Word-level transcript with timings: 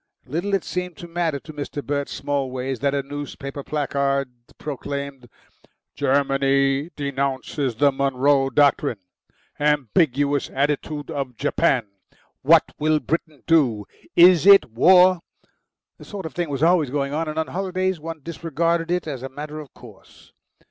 Little 0.25 0.55
it 0.55 0.63
seemed 0.63 0.97
to 0.97 1.07
matter 1.07 1.39
to 1.41 1.53
Mr. 1.53 1.85
Bert 1.85 2.09
Smallways 2.09 2.79
that 2.79 2.95
a 2.95 3.03
newspaper 3.03 3.63
placard 3.63 4.31
proclaimed: 4.57 5.29
GERMANY 5.95 6.89
DENOUNCES 6.95 7.75
THE 7.75 7.91
MONROE 7.91 8.49
DOCTRINE. 8.49 8.97
AMBIGUOUS 9.59 10.49
ATTITUDE 10.49 11.11
OF 11.11 11.37
JAPAN. 11.37 11.85
WHAT 12.41 12.63
WILL 12.79 12.99
BRITAIN 13.01 13.43
DO? 13.45 13.85
IS 14.15 14.47
IT 14.47 14.71
WAR? 14.71 15.19
This 15.99 16.07
sort 16.07 16.25
of 16.25 16.33
thing 16.33 16.49
was 16.49 16.63
alvays 16.63 16.89
going 16.89 17.13
on, 17.13 17.27
and 17.27 17.37
on 17.37 17.49
holidays 17.49 17.99
one 17.99 18.21
disregarded 18.23 18.89
it 18.89 19.05
as 19.05 19.21
a 19.21 19.29
matter 19.29 19.59
of 19.59 19.71
course. 19.75 20.31